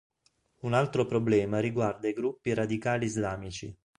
[0.61, 3.77] Un altro problema riguarda i gruppi radicali islamici.